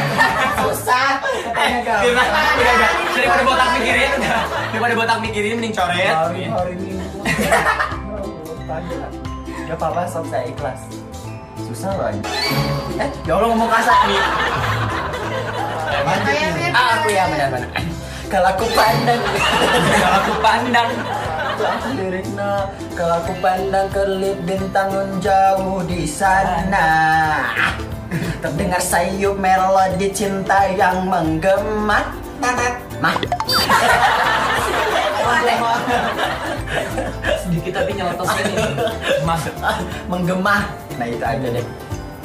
Susah. 0.61 1.17
Katanya 1.49 1.81
gampang. 1.81 2.13
Udah, 2.61 2.73
udah. 2.77 2.93
Daripada 3.17 3.43
botak 3.49 3.69
mikirin, 3.81 4.11
udah. 4.21 4.43
Daripada 4.69 4.95
botak 5.01 5.19
mikirin, 5.25 5.53
mending 5.57 5.73
coret. 5.73 6.13
Hari 6.13 6.43
hari 6.53 6.75
minggu. 6.77 7.21
Gak 9.65 9.77
apa-apa, 9.81 10.05
sob 10.13 10.29
saya 10.29 10.45
ikhlas. 10.45 10.81
Susah 11.65 11.97
loh 11.97 12.13
ini. 12.13 12.21
Eh, 13.01 13.09
ya 13.25 13.33
Allah 13.41 13.49
ngomong 13.49 13.71
kasar 13.73 14.01
nih. 14.05 14.21
Lanjut, 16.03 16.35
Mir. 16.37 16.51
Mirna. 16.53 16.77
Ah, 16.77 16.89
aku 17.01 17.09
ya 17.09 17.25
benar-benar. 17.33 17.71
Kalau 18.29 18.49
aku 18.49 18.65
pandang, 18.77 19.21
Kalau 19.93 20.17
aku 20.21 20.33
pandang. 20.41 20.89
Liriknya. 21.97 22.53
Kalau 22.93 23.15
aku 23.25 23.33
pandang 23.41 23.87
kelip 23.93 24.39
bintang 24.45 24.91
jauh 25.21 25.81
di 25.85 26.05
sana. 26.05 26.89
Terdengar 28.41 28.83
sayup 28.83 29.37
melodi 29.41 30.09
cinta 30.13 30.69
yang 30.73 31.09
menggema. 31.09 32.13
Tetet. 32.43 32.75
Mah. 33.01 33.17
Sedikit 37.43 37.73
tapi 37.81 37.91
nyelotos 37.97 38.29
ini. 38.43 38.55
Mas. 39.27 39.45
menggema. 40.11 40.57
Nah 40.99 41.07
itu 41.09 41.25
aja 41.25 41.49
deh. 41.49 41.67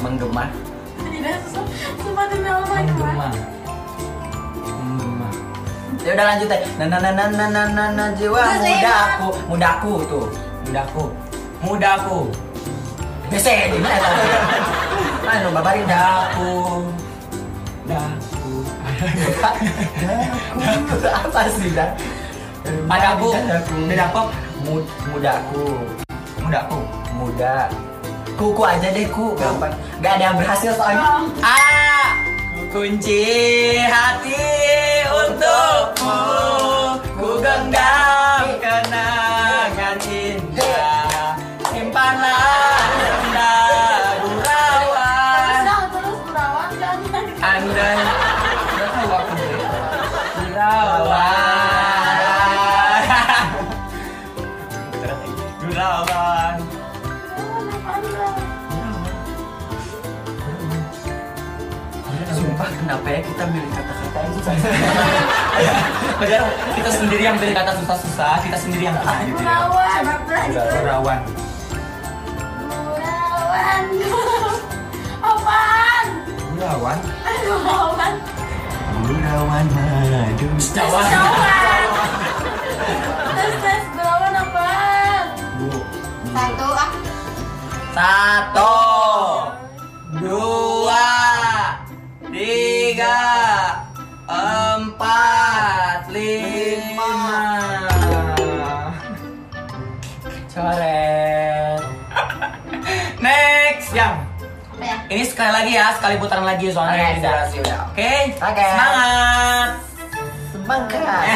Menggema. 0.02 0.50
Tidak 0.98 2.26
demi 2.32 2.48
Allah 2.50 2.68
Menggema. 2.68 3.28
Menggema. 4.66 5.30
Ya 6.04 6.12
udah 6.16 6.26
lanjut 6.34 6.48
deh. 6.48 6.62
Nah 6.80 6.88
nah 6.88 7.00
nah 7.04 7.12
nah 7.12 7.28
nah 7.28 7.48
nah 7.52 7.68
nah, 7.68 7.88
nah 7.92 8.08
jiwa 8.16 8.44
mudaku, 8.64 9.30
mudaku 9.50 9.94
tuh. 10.08 10.26
Mudaku. 10.68 11.04
Mudaku. 11.64 12.20
Bisa 13.28 13.52
di 13.68 13.80
mana 13.84 14.08
babarin 15.28 15.84
dah. 15.86 16.32
Daku. 16.32 16.54
Daku. 17.88 18.54
Daku. 20.08 20.96
Apa 21.28 21.42
sih 21.52 21.72
dah? 21.76 21.90
Padaku. 22.88 23.30
Daku. 23.36 23.76
Daku. 23.92 24.22
Mud- 24.64 24.92
Mudaku. 25.12 25.66
Mudaku. 26.42 26.80
Muda. 27.14 27.58
Kuku 28.38 28.62
aja 28.62 28.94
deh 28.94 29.10
ku, 29.10 29.34
gampang. 29.34 29.74
Gak 29.98 30.22
ada 30.22 30.24
yang 30.30 30.38
berhasil 30.38 30.70
soalnya. 30.78 31.26
Ah, 31.42 32.14
kunci 32.70 33.26
hati 33.82 34.46
untukmu 35.10 36.22
Ku 37.18 37.42
genggam 37.42 38.46
kenangan 38.62 39.37
kita 63.38 63.54
milih 63.54 63.70
kata-kata 63.70 64.18
yang 64.18 64.34
susah? 64.42 64.54
Padahal 66.18 66.46
kita 66.74 66.90
sendiri 66.90 67.22
yang 67.22 67.38
pilih 67.38 67.54
kata 67.54 67.72
susah-susah, 67.86 68.42
kita 68.42 68.58
sendiri 68.58 68.90
yang 68.90 68.98
kena 68.98 69.30
gitu 69.30 69.42
ya. 69.46 69.62
Gurauan. 70.74 71.22
Murawan 72.66 73.84
Apaan? 75.22 76.06
Gurauan. 76.50 76.98
Murawan 77.38 78.14
Gurawan 79.06 79.66
madu. 79.70 80.50
Jawa. 80.74 81.02
Tes 83.38 83.54
tes 83.62 83.84
apaan? 84.34 85.26
Satu 86.34 86.68
ah. 86.74 86.90
Satu, 87.94 88.77
ini 105.08 105.24
sekali 105.24 105.52
lagi 105.54 105.72
ya, 105.72 105.96
sekali 105.96 106.16
putaran 106.18 106.44
lagi 106.44 106.68
soalnya 106.68 106.96
Oke, 106.98 107.08
ini 107.08 107.20
durasi 107.22 107.48
siap. 107.54 107.64
udah. 107.64 107.80
Oke, 107.88 108.12
Oke. 108.38 108.66
semangat. 108.68 109.70
Semangat. 110.52 111.24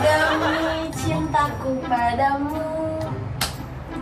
Demi 0.00 0.66
cintaku 0.92 1.70
padamu 1.84 2.64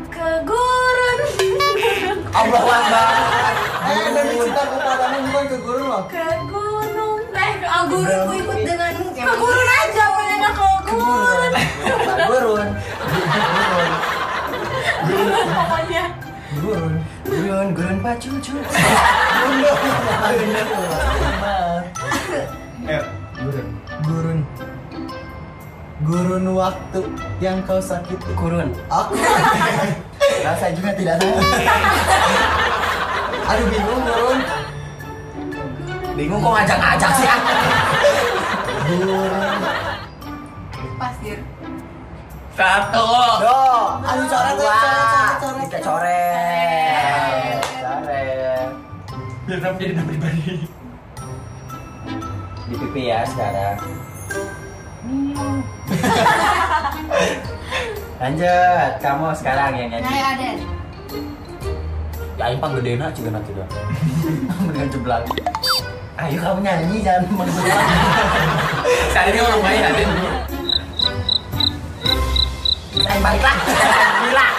ke 0.09 0.29
gurun 0.43 1.19
Allah 2.31 2.63
Akbar. 2.63 3.15
Eh, 3.89 4.07
demi 4.11 4.35
cinta 4.39 4.63
kepadamu 4.65 5.19
bukan 5.25 5.45
ke 5.45 5.57
guru 5.59 5.85
loh. 5.85 6.03
ke 6.07 6.25
gunung 6.47 7.19
eh 7.33 7.53
ke 7.55 7.67
ah, 7.67 7.83
gurun 7.85 8.19
ku 8.25 8.33
ikut 8.35 8.59
denganmu 8.63 9.07
ke 9.13 9.33
gurun 9.35 9.69
aja 9.69 10.05
pokoknya 10.09 10.37
ke 10.39 10.51
gurun 10.55 10.89
Gurun. 10.89 11.53
Gurun. 12.29 12.69
pokoknya 15.51 16.05
Gurun. 16.59 16.93
Gurun. 17.29 17.67
Gurun 17.77 17.99
pacucu. 18.01 18.57
Ayo, 22.89 23.03
gurun. 23.37 23.67
Gurun. 24.03 24.39
Gurun 26.09 26.45
waktu 26.57 27.01
yang 27.45 27.61
kau 27.69 27.77
sakiti. 27.77 28.33
Gurun. 28.33 28.73
Aku. 28.89 29.13
Rasa 30.41 30.73
juga 30.73 30.91
tidak 30.97 31.21
tahu. 31.21 31.37
Aduh 33.49 33.67
bingung 33.69 34.03
gurun. 34.09 34.39
Bingung 36.17 36.41
kok 36.41 36.53
ngajak-ngajak 36.57 37.11
sih. 37.13 37.29
Gurun. 38.89 39.33
pas 40.99 41.15
dir 41.23 41.39
Satu. 42.59 43.07
Do. 43.39 43.63
Aduh, 44.03 44.27
coret, 44.27 44.55
Dua. 44.59 44.75
coret, 44.83 45.39
coret, 45.39 45.67
Tiga 45.71 45.79
coret. 45.79 46.68
Biar 49.49 49.65
kamu 49.65 49.81
jadi 49.81 49.97
nama 49.97 50.13
pribadi. 50.13 50.61
Di 52.69 52.75
pipi 52.77 53.09
ya 53.09 53.25
sekarang. 53.25 53.81
Lanjut, 58.21 58.91
kamu 59.01 59.33
sekarang 59.41 59.73
yang 59.73 59.89
nyanyi. 59.89 60.05
ya 60.05 60.37
ada 60.37 60.53
Ya, 62.37 62.53
ini 62.53 62.61
pang 62.61 62.77
gede 62.77 63.01
nak 63.01 63.17
juga 63.17 63.41
nanti 63.41 63.57
dong. 63.57 63.73
Dengan 64.69 64.89
jeblak. 64.93 65.25
Ayo 66.21 66.45
kamu 66.45 66.61
nyanyi 66.61 67.01
jangan 67.01 67.25
menjeblak. 67.33 67.81
Kali 69.17 69.33
ini 69.33 69.41
orang 69.41 69.65
baik 69.65 69.81
ada. 69.81 70.05
Saya 73.01 73.17
balik 73.25 73.41
lah. 73.41 73.57
Gila. 74.29 74.58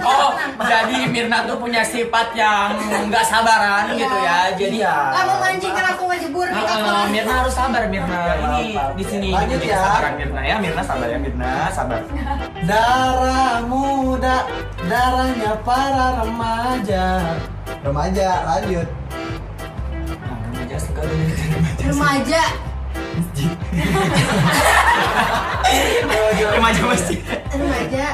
Oh, 0.00 0.32
jadi 0.60 1.06
Mirna 1.06 1.44
tuh 1.44 1.56
punya 1.56 1.82
sifat 1.82 2.32
yang 2.32 2.74
nggak 3.06 3.24
sabaran 3.24 3.92
gitu 3.92 4.16
ya. 4.18 4.38
Jadi 4.52 4.80
Iya. 4.80 4.96
kamu 5.12 5.34
mancing 5.36 5.72
kan 5.72 5.86
aku 5.90 6.02
ngejebur 6.06 6.46
aku 6.46 6.90
Mirna 7.10 7.34
harus 7.36 7.54
sabar 7.54 7.82
Mirna. 7.86 8.20
Ini 8.34 8.64
di 8.94 9.04
sini 9.04 9.28
Lanjut 9.30 9.60
ya. 9.60 9.76
kesabaran 9.76 10.12
Mirna 10.16 10.40
ya. 10.42 10.56
Mirna 10.58 10.82
sabar 10.82 11.06
ya 11.06 11.18
Mirna, 11.18 11.52
sabar. 11.70 12.00
Darah 12.62 13.60
muda, 13.62 14.36
darahnya 14.84 15.52
para 15.60 16.20
remaja. 16.20 17.06
Remaja, 17.80 18.28
lanjut. 18.46 18.88
Nah, 20.20 20.38
remaja 20.46 20.76
suka 20.76 21.00
dengerin 21.00 21.48
remaja. 21.82 22.42
remaja 26.00 26.44
Remaja 26.50 26.82
masih. 26.84 27.18
remaja. 27.50 28.06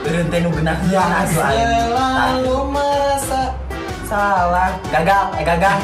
Berhenti 0.00 0.36
nu 0.42 0.50
genah 0.52 0.76
aing. 0.80 1.28
selalu 1.30 2.56
merasa 2.72 3.42
Salah. 4.04 4.74
Gagal, 4.90 5.24
eh 5.38 5.44
gagal. 5.46 5.78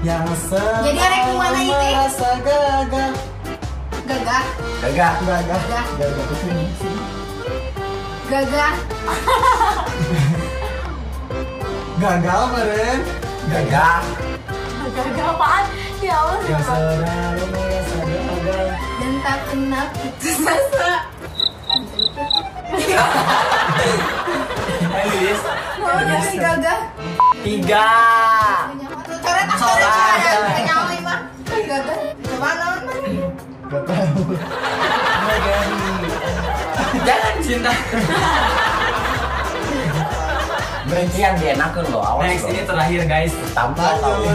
yang 0.00 0.24
selalu 0.48 0.86
Jadi 0.88 0.98
arek 0.98 1.20
ke 1.20 1.32
mana 1.36 1.60
itu? 1.60 1.72
merasa 1.76 2.30
gagal. 2.40 3.12
gagah 4.08 4.44
Gagal. 4.80 5.14
Gagal. 5.20 5.42
Gagal. 5.44 5.84
Gagal 6.00 6.24
sini. 6.40 6.64
gagah 8.32 8.74
Gagal 12.00 12.40
meren. 12.48 12.98
Gagal. 13.50 14.02
gagah 14.90 15.26
apaan 15.30 15.64
ya 16.00 16.16
Allah 16.18 16.38
Yang 16.48 16.62
selalu 16.64 17.69
tak 19.18 19.38
kenal 19.50 19.86
putus 19.98 20.38
asa 20.46 20.92
Elis. 25.00 25.40
mau 25.80 25.98
dari 26.06 26.36
gagah? 26.38 26.80
Tiga. 27.42 27.88
coret 29.20 29.48
ah 29.48 29.58
coret. 29.58 30.54
kenyawa 30.54 30.84
gagah 31.66 31.98
coba 32.22 32.50
mah 32.54 32.96
Gak 33.70 33.86
tahu. 33.86 34.34
Jangan 37.06 37.34
cinta. 37.38 37.72
Berhenti 40.90 41.18
yang 41.22 41.38
dienakeun 41.38 41.86
loh. 41.94 42.02
Awas 42.02 42.34
Next 42.34 42.50
ini 42.50 42.66
terakhir 42.66 43.06
guys. 43.06 43.30
tampar 43.54 43.94
tau. 44.02 44.26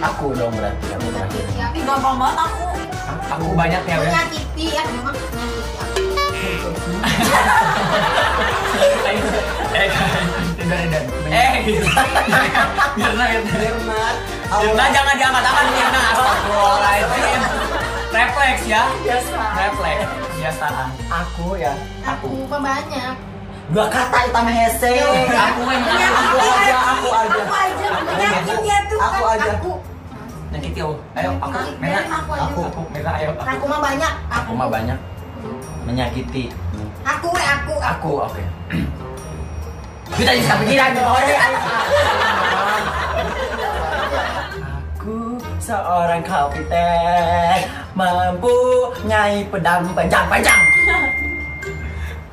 Aku 0.00 0.32
dong 0.32 0.52
berarti 0.56 0.86
yang 0.88 1.00
terakhir. 1.12 1.44
Aku 1.60 1.78
Gampang 1.84 2.16
banget 2.16 2.36
aku 2.40 2.64
Aku 3.36 3.46
banyak 3.52 3.82
ya. 3.84 3.96
Menyakiti 4.00 4.64
ya 4.72 4.82
memang 4.88 5.14
aku 5.20 6.00
Eh, 9.70 9.88
tidak 10.58 10.78
ada. 10.88 11.00
Eh, 11.30 11.52
Mirna, 12.96 13.24
Mirna. 13.28 14.00
Mirna. 14.50 14.84
Jangan 14.90 15.14
diangkat-angkat 15.20 15.66
Mirna. 15.72 16.00
Astagfirullahaladzim. 16.16 17.40
Refleks 18.10 18.62
ya. 18.66 18.82
Refleks. 19.04 20.08
Biasaan. 20.40 20.88
Aku 21.06 21.54
ya. 21.60 21.72
Aku 22.08 22.48
pembanyak 22.48 23.14
Dua 23.70 23.86
kata 23.86 24.26
itu 24.26 24.34
mah 24.34 24.50
hese. 24.50 24.90
Aku 25.30 25.62
yang 25.70 25.86
Aku 25.86 26.38
aja, 26.42 26.76
aku 26.90 27.08
aja. 27.14 27.38
Aku 27.38 27.54
aja 27.54 28.54
ya 28.66 28.78
tuh 28.90 28.98
Aku 28.98 29.22
kan. 29.22 29.38
aja. 29.38 29.52
Aku 30.50 30.58
Nyakit 30.58 30.74
ya. 30.74 30.86
Ayo, 31.14 31.30
aku. 31.38 31.46
Aku 31.46 31.70
Mirna. 31.78 32.00
aku 32.10 32.30
Aku. 32.34 32.60
Aku, 32.66 32.80
Mirna, 32.90 33.12
ayo. 33.22 33.30
Aku. 33.38 33.46
Aku 33.54 33.64
mah 33.70 33.78
banyak 33.78 34.12
Aku 34.26 34.50
mah 34.58 34.66
banyak 34.66 34.98
menyakiti. 35.86 36.50
Aku 37.06 37.30
we 37.30 37.38
aku 37.38 37.74
Aku 37.78 38.10
oke. 38.26 38.42
Kita 40.10 40.30
bisa 40.34 40.58
pikiran 40.58 40.90
pokoknya. 40.98 41.38
Aku 44.98 45.38
seorang 45.62 46.22
kapiten 46.26 47.62
mampu 47.94 48.90
nyai 49.06 49.46
pedang 49.54 49.86
panjang-panjang. 49.94 50.60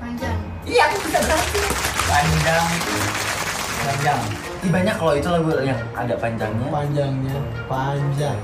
Panjang 0.02 0.38
Iya, 0.66 0.90
aku 0.90 0.96
bisa 1.06 1.22
berhasil. 1.22 1.70
Panjang. 2.10 2.66
Panjang. 3.86 4.47
Ih, 4.66 4.72
banyak 4.74 4.96
kalau 4.98 5.14
itu 5.14 5.30
lagu 5.30 5.50
yang 5.62 5.78
ada 5.94 6.16
panjangnya. 6.18 6.68
Panjangnya 6.74 7.38
panjang. 7.70 8.38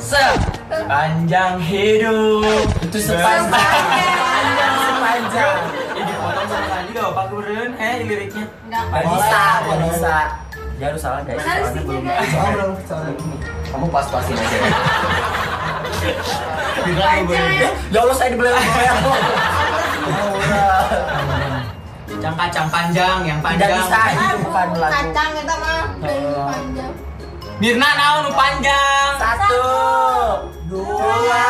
Se. 0.00 0.24
Panjang 0.88 1.60
hidup. 1.60 2.66
Itu 2.80 2.98
sepanjang. 2.98 3.52
Sepanjang. 3.52 4.72
Sepanjang. 4.80 5.56
Ini 5.92 6.02
dipotong 6.08 6.46
sama 6.48 6.66
lagi 6.72 6.90
gak 6.92 7.06
apa 7.12 7.22
Kuren? 7.28 7.70
Eh, 7.76 7.94
liriknya. 8.04 8.46
Enggak 8.64 8.84
Gak 8.88 9.04
bisa, 9.04 9.42
gak 9.60 9.78
bisa. 9.84 10.16
Ya 10.76 10.84
harus 10.92 11.00
salah 11.00 11.20
guys. 11.24 11.40
Harus 11.40 11.68
belum. 11.72 12.04
dijaga. 12.04 12.52
Belum 12.52 12.70
salah. 12.84 13.08
Kamu 13.72 13.86
pas-pasin 13.92 14.36
aja. 14.36 14.56
ya. 14.56 14.70
Panjang 16.86 17.50
Ya 17.90 17.98
Allah 18.00 18.16
saya 18.16 18.28
dibeli 18.32 18.50
sama 18.52 18.62
ya. 22.16 22.32
Kacang-kacang 22.32 22.66
panjang 22.68 23.18
yang 23.22 23.38
Tidak 23.38 23.46
panjang. 23.46 23.70
bisa 23.76 24.00
itu 24.08 24.36
bukan 24.42 24.66
lagu. 24.74 24.92
Kacang 24.92 25.30
kita 25.34 25.54
mah 25.56 25.82
dari 25.98 26.24
panjang. 26.34 26.92
Mirna 27.56 27.88
naon 27.90 28.20
nu 28.22 28.32
panjang. 28.32 29.10
Satu, 29.16 29.64
dua, 30.66 31.48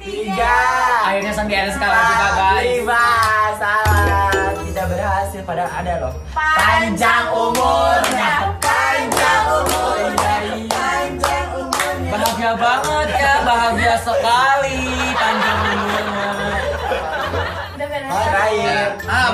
tiga, 0.00 0.56
Akhirnya 1.04 1.32
Sandi 1.32 1.54
Enes 1.54 1.76
kalah 1.76 2.02
juga 2.04 2.28
guys. 2.34 2.62
lima, 2.64 3.06
salah. 3.54 4.30
Tidak 4.56 4.86
berhasil 4.88 5.40
padahal 5.44 5.70
ada 5.72 5.92
loh. 6.00 6.12
Panjang 6.34 7.24
umurnya, 7.30 8.32
panjang 8.58 9.42
umurnya, 9.54 10.34
Panjang 10.66 11.46
umurnya. 11.52 12.10
Bahagia 12.10 12.52
banget 12.56 13.08
ya, 13.12 13.34
bahagia 13.44 13.94
sekali 13.96 14.63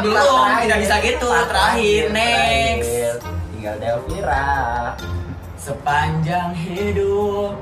belum. 0.02 0.16
terakhir. 0.18 0.62
Tidak 0.64 0.78
bisa 0.80 0.94
gitu. 1.04 1.28
Kita 1.28 1.46
Terakhir. 1.48 2.02
Next. 2.12 2.88
Terakhir. 2.88 3.12
Tinggal 3.52 3.76
Delvira. 3.80 4.48
Sepanjang 5.60 6.56
hidup 6.56 7.52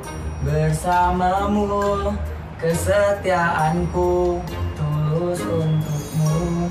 bersamamu 0.47 2.15
Kesetiaanku 2.59 4.43
tulus 4.75 5.43
untukmu 5.47 6.67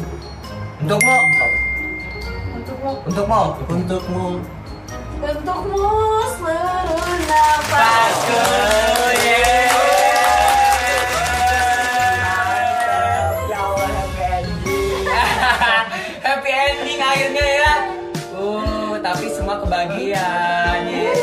Untukmu. 0.84 1.16
Untukmu. 2.68 2.92
Untukmu. 3.08 3.42
Untukmu. 3.72 4.26
Untukmu 5.18 5.88
seluruh 6.38 7.18
nafas. 7.26 8.18
Ya 9.24 9.87
akhirnya 17.18 17.48
ya 17.50 17.74
Uh, 18.38 19.02
tapi 19.02 19.34
semua 19.34 19.58
kebahagiaan 19.58 20.86
Yeay. 20.86 21.10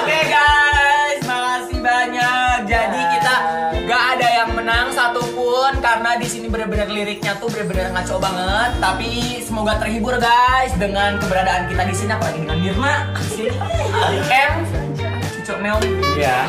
Oke 0.00 0.18
guys, 0.32 1.20
makasih 1.28 1.84
banyak. 1.84 2.64
Jadi 2.64 3.00
kita 3.04 3.34
gak 3.84 4.02
ada 4.16 4.28
yang 4.32 4.56
menang 4.56 4.88
satupun 4.96 5.76
karena 5.84 6.16
di 6.16 6.24
sini 6.24 6.48
bener-bener 6.48 6.88
liriknya 6.88 7.36
tuh 7.36 7.52
bener-bener 7.52 7.92
ngaco 7.92 8.16
banget. 8.16 8.70
Tapi 8.80 9.44
semoga 9.44 9.76
terhibur 9.76 10.16
guys 10.16 10.72
dengan 10.80 11.20
keberadaan 11.20 11.68
kita 11.68 11.84
di 11.84 11.92
sini 11.92 12.16
apalagi 12.16 12.48
dengan 12.48 12.58
Mirna 12.64 12.94
sini. 13.28 13.52
M, 14.32 14.52
cucuk 15.36 15.58
Mel. 15.60 15.76
Iya. 16.16 16.48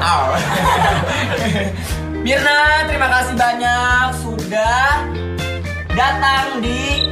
Aw. 0.00 0.24
Mirna, 2.20 2.84
terima 2.84 3.08
kasih 3.08 3.32
banyak 3.32 4.12
sudah 4.20 5.08
datang 5.96 6.60
di 6.60 7.08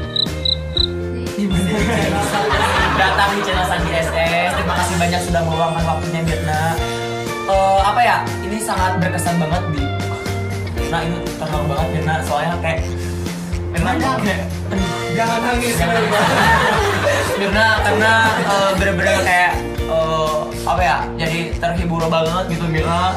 datang 3.01 3.31
di 3.33 3.41
channel 3.41 3.67
Sandi 3.73 3.91
SS. 4.05 4.51
Terima 4.53 4.75
kasih 4.77 4.95
banyak 5.01 5.21
sudah 5.25 5.41
meluangkan 5.49 5.85
waktunya 5.89 6.21
Mirna. 6.21 6.77
Eh, 7.49 7.81
apa 7.89 8.01
ya? 8.05 8.17
Ini 8.45 8.61
sangat 8.61 9.01
berkesan 9.01 9.41
banget 9.41 9.63
di. 9.73 9.83
Nah 10.93 11.01
ini 11.01 11.25
terharu 11.41 11.65
banget 11.73 11.89
Mirna 11.97 12.15
soalnya 12.29 12.53
kayak 12.61 12.85
Mirna 13.73 13.93
kayak 13.97 14.45
Jangan 15.17 15.41
nangis. 15.41 15.77
Mirna 17.41 17.67
karena 17.81 18.13
eh, 18.45 18.71
bener-bener 18.77 19.17
kayak 19.25 19.53
eh, 19.89 20.37
apa 20.69 20.83
ya? 20.85 20.99
Jadi 21.17 21.57
terhibur 21.57 22.05
banget 22.13 22.45
gitu 22.53 22.69
Mirna. 22.69 23.17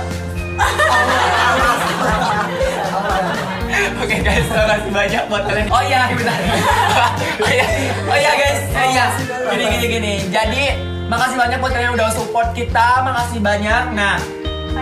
Oke 4.02 4.18
guys, 4.20 4.46
terima 4.50 4.66
kasih 4.68 4.92
banyak 4.92 5.24
buat 5.30 5.44
kalian. 5.48 5.68
Oh 5.72 5.82
iya, 5.82 6.10
bentar. 6.12 6.36
oh 7.40 7.52
iya, 7.52 7.66
oh 8.10 8.18
iya 8.18 8.32
guys, 8.36 8.60
Eh, 8.68 8.88
iya. 8.92 9.06
Gini 9.48 9.66
gini 9.70 9.86
gini. 9.88 10.14
Jadi 10.28 10.64
makasih 11.08 11.38
banyak 11.38 11.58
buat 11.62 11.72
kalian 11.72 11.88
yang 11.94 11.96
udah 11.96 12.10
support 12.12 12.52
kita. 12.52 13.06
Makasih 13.06 13.40
banyak. 13.40 13.84
Nah, 13.94 14.18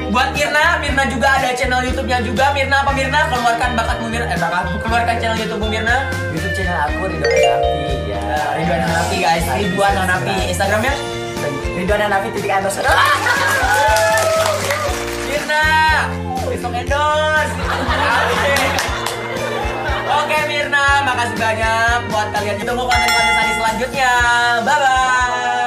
buat 0.10 0.34
Mirna, 0.34 0.80
Mirna 0.82 1.04
juga 1.06 1.38
ada 1.38 1.52
channel 1.54 1.84
YouTube-nya 1.86 2.24
juga. 2.24 2.50
Mirna 2.56 2.82
apa 2.82 2.92
Mirna? 2.96 3.30
Keluarkan 3.30 3.70
bakatmu 3.78 4.08
Mirna. 4.10 4.28
Eh, 4.34 4.40
bakat. 4.40 4.64
Keluarkan 4.82 5.16
channel 5.22 5.38
YouTube 5.38 5.68
Mirna. 5.68 5.96
YouTube 6.34 6.54
channel 6.56 6.78
aku 6.88 6.98
Ridwan 7.06 7.30
Hanafi 7.30 8.08
ya. 8.10 8.34
Ridwan 8.58 8.80
Hanafi 8.88 9.18
guys. 9.22 9.46
Ridwan 9.54 9.94
Hanafi. 9.96 10.36
Instagramnya? 10.50 10.94
Ridwan 11.78 12.02
Hanafi 12.08 12.28
titik 12.34 12.52
underscore. 12.52 12.88
besok 16.60 16.76
endorse. 16.76 17.56
Oke 20.12 20.38
Mirna, 20.52 21.08
makasih 21.08 21.38
banyak 21.40 22.00
buat 22.12 22.28
kalian. 22.36 22.60
Ketemu 22.60 22.84
konten-konten 22.84 23.34
tadi 23.40 23.52
selanjutnya. 23.56 24.14
Bye 24.68 24.76
bye. 24.84 25.59